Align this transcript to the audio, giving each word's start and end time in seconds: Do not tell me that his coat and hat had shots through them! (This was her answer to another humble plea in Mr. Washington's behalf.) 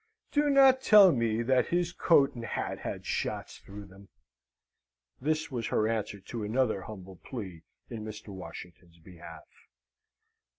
Do 0.31 0.49
not 0.49 0.81
tell 0.81 1.11
me 1.11 1.43
that 1.43 1.67
his 1.67 1.93
coat 1.93 2.33
and 2.33 2.43
hat 2.43 2.79
had 2.79 3.05
shots 3.05 3.59
through 3.59 3.85
them! 3.85 4.09
(This 5.21 5.51
was 5.51 5.67
her 5.67 5.87
answer 5.87 6.19
to 6.19 6.43
another 6.43 6.81
humble 6.81 7.17
plea 7.17 7.61
in 7.87 8.03
Mr. 8.03 8.29
Washington's 8.29 8.97
behalf.) 8.97 9.45